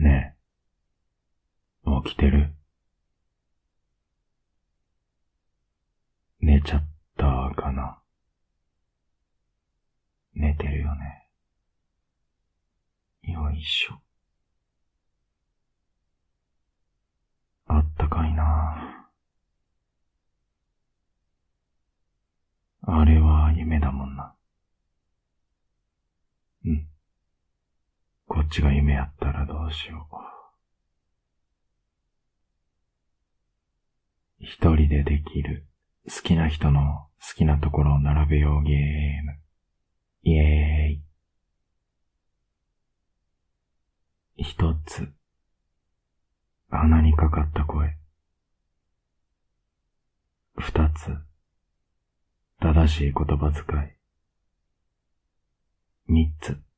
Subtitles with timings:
[0.00, 0.34] ね
[1.86, 1.90] え。
[2.04, 2.54] 起きてる？
[6.40, 6.88] 寝ちゃっ
[7.18, 7.98] たかな？
[10.34, 11.28] 寝てるよね。
[13.24, 14.00] よいしょ。
[17.66, 19.06] あったかいな
[22.82, 24.34] あれは夢だもんな。
[26.64, 26.88] うん。
[28.26, 30.16] こっちが夢やったらどうしよう。
[34.40, 35.66] 一人でできる
[36.06, 38.76] 好きな人の好きなところを並べようゲー
[39.24, 39.38] ム。
[40.22, 44.44] イエーイ。
[44.44, 45.12] 一つ。
[46.70, 47.96] 鼻にかかった声。
[50.56, 51.16] 二つ。
[52.60, 53.96] 正しい言葉遣い。
[56.06, 56.69] 三つ。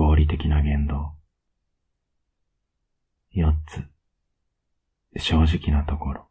[0.00, 1.14] 合理的な言動。
[3.32, 3.84] 四つ。
[5.18, 6.30] 正直なところ。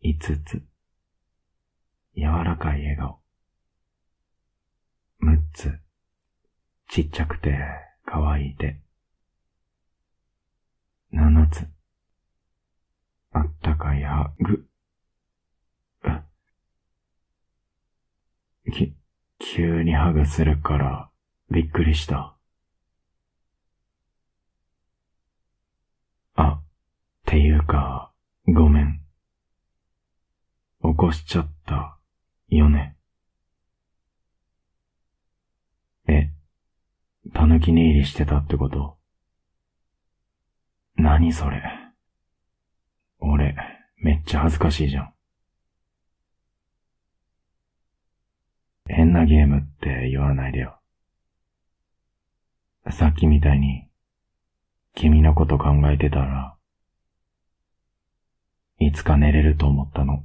[0.00, 0.66] 五つ。
[2.16, 3.20] 柔らかい笑顔。
[5.20, 5.78] 六つ。
[6.88, 7.56] ちっちゃくて
[8.06, 8.80] 可愛い手。
[11.12, 11.68] 七つ。
[13.30, 14.66] あったかいハグ。
[18.72, 18.96] き、
[19.38, 21.11] 急にハグするから
[21.52, 22.34] びっくりした。
[26.34, 26.62] あ、っ
[27.26, 28.10] ていうか、
[28.48, 29.02] ごめん。
[30.82, 31.98] 起こしちゃった、
[32.48, 32.96] よね。
[36.08, 36.30] え、
[37.34, 38.96] たぬき寝入りしてたってこと？
[40.96, 41.62] 何それ？
[43.20, 43.54] 俺、
[43.98, 45.14] めっちゃ恥ずかしいじゃん。
[48.88, 50.78] 変なゲームって言わないでよ。
[52.90, 53.86] さっきみたいに、
[54.94, 56.56] 君のこと考えてたら、
[58.78, 60.24] いつか寝れると思ったの。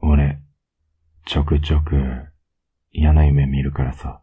[0.00, 0.40] 俺、
[1.26, 1.94] ちょくちょく
[2.92, 4.22] 嫌な夢見るからさ。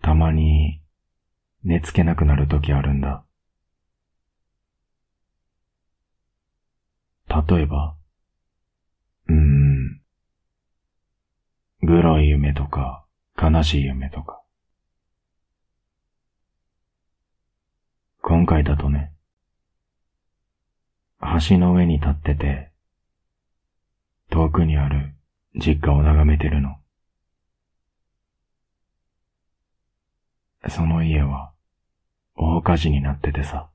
[0.00, 0.80] たまに
[1.64, 3.24] 寝つけなくなる時あるんだ。
[7.28, 7.96] 例えば、
[9.28, 10.00] うーん、
[12.06, 13.04] グロい夢とか
[13.36, 14.40] 悲しい夢とか。
[18.22, 19.12] 今回だとね、
[21.48, 22.70] 橋の上に立ってて、
[24.30, 25.16] 遠くにある
[25.56, 26.76] 実家を眺めてるの。
[30.68, 31.52] その家は
[32.36, 33.68] 大火事になっててさ。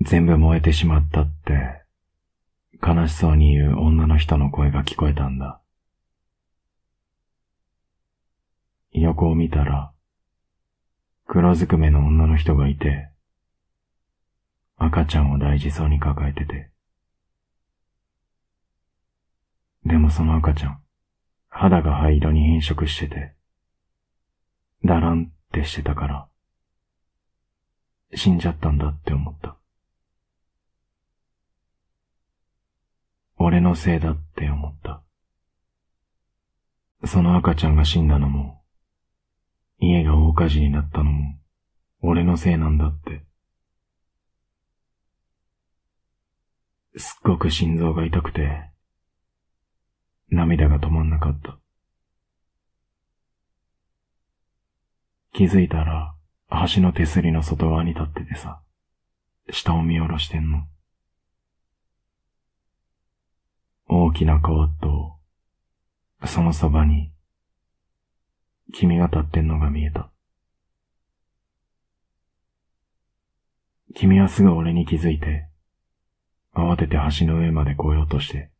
[0.00, 1.84] 全部燃えてしまったって、
[2.84, 5.60] 悲しそうに言う女の人の声が聞こえたんだ。
[8.94, 9.92] 横を見たら、
[11.26, 13.08] 黒ずくめの女の人がいて、
[14.76, 16.70] 赤ちゃんを大事そうに抱えてて。
[19.84, 20.80] でもその赤ちゃん、
[21.48, 23.34] 肌が灰色に変色してて、
[24.84, 26.28] だらんってしてたから、
[28.14, 29.56] 死んじゃったんだって思った。
[33.38, 35.02] 俺のせいだって思った。
[37.06, 38.63] その赤ちゃんが死んだのも、
[39.90, 41.38] 家が大火事になったのも、
[42.00, 43.24] 俺のせいなんだって。
[46.96, 48.70] すっごく心臓が痛くて、
[50.30, 51.58] 涙が止まんなかった。
[55.32, 56.14] 気づいたら、
[56.72, 58.62] 橋の手すりの外側に立っててさ、
[59.50, 60.66] 下を見下ろしてんの。
[63.86, 65.18] 大きな川と、
[66.26, 67.13] そのそばに、
[68.72, 70.10] 君が立ってんのが見えた。
[73.94, 75.48] 君はすぐ俺に気づいて、
[76.52, 78.50] 慌てて橋の上まで来ようとして。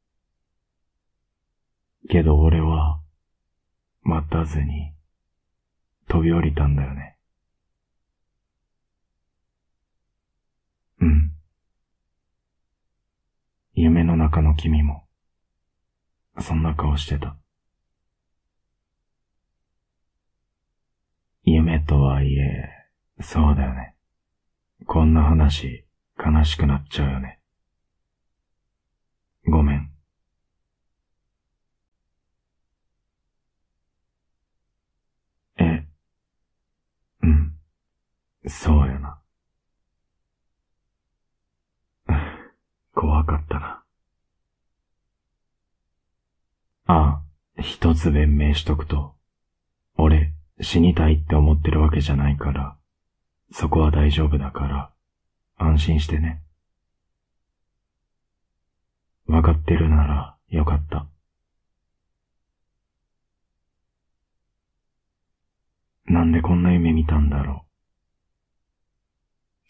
[2.09, 3.01] けど俺は、
[4.03, 4.93] 待たずに、
[6.09, 7.17] 飛び降りたんだよね。
[11.01, 11.33] うん。
[13.75, 15.05] 夢の中の君も、
[16.41, 17.37] そんな顔してた。
[21.43, 22.71] 夢とはいえ、
[23.21, 23.95] そうだよね。
[24.87, 25.85] こんな話、
[26.19, 27.41] 悲しくなっちゃうよね。
[29.47, 29.91] ごめん。
[35.59, 35.85] え、
[37.23, 37.55] うん、
[38.47, 39.21] そうよな。
[42.95, 43.85] 怖かったな。
[46.87, 47.23] あ、
[47.59, 49.15] 一つ弁明しとくと、
[50.65, 52.77] 死にたいって思ってるわけじゃないから、
[53.53, 54.91] そこは大丈夫だから、
[55.57, 56.43] 安心してね。
[59.27, 61.07] わかってるならよかった。
[66.07, 67.65] なんでこんな夢見たんだろ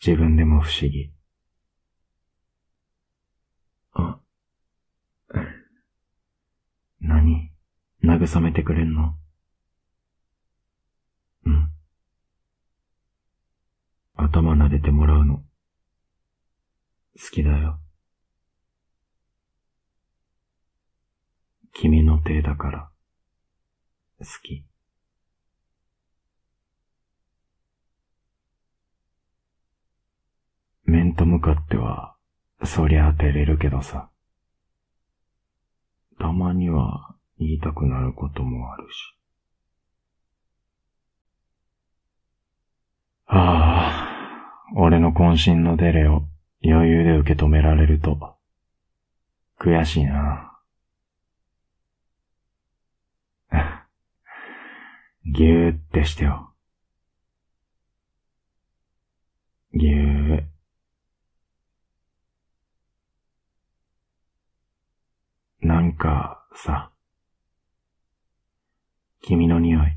[0.03, 0.07] う。
[0.07, 1.13] 自分でも不思議。
[3.93, 4.19] あ、
[7.01, 7.51] 何？
[8.03, 9.17] 慰めてくれんの
[11.47, 11.71] うん。
[14.35, 15.37] 頭撫でてもらうの。
[15.37, 15.45] 好
[17.31, 17.79] きだよ。
[21.73, 22.91] 君の手だから、
[24.19, 24.67] 好き。
[30.83, 32.17] 面と向かっては、
[32.65, 34.11] そりゃ照れるけどさ。
[36.19, 39.15] たまには言いたくなることもあるし。
[43.27, 43.64] ああ、
[44.77, 46.25] 俺の渾身のデレを
[46.65, 48.37] 余裕で受け止められると、
[49.61, 50.59] 悔しいな。
[55.25, 56.53] ぎゅーってしてよ。
[59.75, 60.45] ぎゅー。
[65.61, 66.91] なんかさ、
[69.23, 69.97] 君の匂い、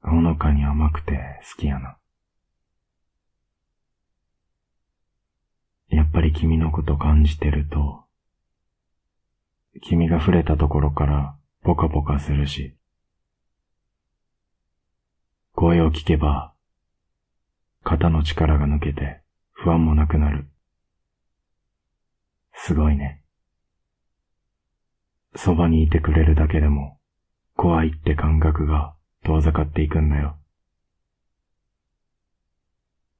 [0.00, 1.98] ほのかに甘くて好きやな。
[5.94, 8.04] やっぱり君のこと感じてると、
[9.80, 12.76] 君が触れたところからポカポカするし、
[15.52, 16.52] 声を聞けば、
[17.82, 19.22] 肩の力が抜けて
[19.52, 20.48] 不安もなくなる。
[22.54, 23.22] すごいね。
[25.36, 26.98] そばにいてくれるだけでも、
[27.56, 28.94] 怖いって感覚が
[29.24, 30.36] 遠ざかっていくんだよ。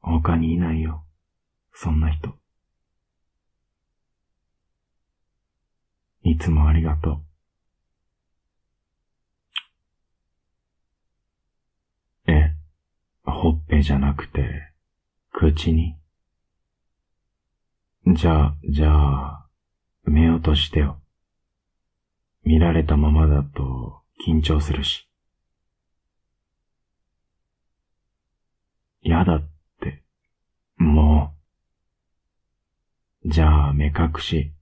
[0.01, 1.05] 他にいないよ。
[1.73, 2.35] そんな人。
[6.25, 7.21] いつもありがと
[12.27, 12.33] う。
[12.33, 12.55] え、
[13.25, 14.73] ほっぺじゃなくて、
[15.33, 15.97] 口に？
[18.07, 19.47] じゃあ、じゃあ、
[20.05, 20.99] 目を閉じてよ。
[22.43, 25.07] 見られたままだと緊張するし。
[29.03, 29.49] やだっ
[29.81, 30.03] て、
[30.79, 31.35] も
[33.25, 33.29] う。
[33.31, 34.55] じゃあ目隠し。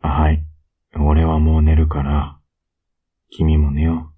[0.00, 0.44] はい、
[0.96, 2.38] 俺はもう寝るから、
[3.30, 4.12] 君も寝よ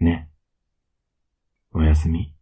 [0.00, 0.04] う。
[0.04, 0.30] ね。
[1.72, 2.34] おやすみ。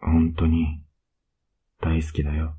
[0.00, 0.84] 本当に
[1.80, 2.56] 大好きだよ。